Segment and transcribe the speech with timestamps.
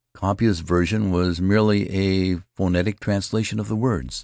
[0.17, 1.87] Kaupia's version was merely
[2.35, 4.19] a phonetic translation of the words.